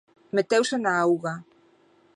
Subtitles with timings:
[0.35, 1.33] Meteuse na auga.